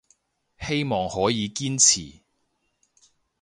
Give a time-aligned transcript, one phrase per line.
[0.59, 2.23] 希望可以堅持